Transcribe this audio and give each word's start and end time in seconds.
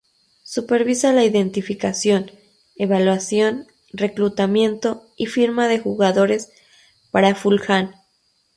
Supervisa 0.41 1.13
la 1.13 1.23
identificación, 1.23 2.31
evaluación, 2.75 3.67
reclutamiento 3.93 5.05
y 5.15 5.27
firma 5.27 5.67
de 5.67 5.77
jugadores 5.77 6.49
para 7.11 7.35
Fulham. 7.35 7.91